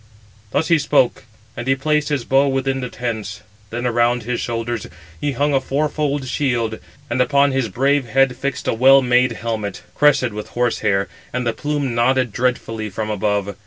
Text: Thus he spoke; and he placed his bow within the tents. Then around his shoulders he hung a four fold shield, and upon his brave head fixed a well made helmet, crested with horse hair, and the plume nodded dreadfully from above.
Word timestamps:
Thus 0.49 0.69
he 0.69 0.79
spoke; 0.79 1.25
and 1.55 1.67
he 1.67 1.75
placed 1.75 2.09
his 2.09 2.25
bow 2.25 2.47
within 2.47 2.81
the 2.81 2.89
tents. 2.89 3.43
Then 3.69 3.85
around 3.85 4.23
his 4.23 4.41
shoulders 4.41 4.87
he 5.19 5.33
hung 5.33 5.53
a 5.53 5.61
four 5.61 5.87
fold 5.89 6.25
shield, 6.27 6.79
and 7.07 7.21
upon 7.21 7.51
his 7.51 7.69
brave 7.69 8.07
head 8.07 8.35
fixed 8.35 8.67
a 8.67 8.73
well 8.73 9.03
made 9.03 9.33
helmet, 9.33 9.83
crested 9.93 10.33
with 10.33 10.49
horse 10.57 10.79
hair, 10.79 11.07
and 11.31 11.45
the 11.45 11.53
plume 11.53 11.93
nodded 11.93 12.31
dreadfully 12.33 12.89
from 12.89 13.11
above. 13.11 13.55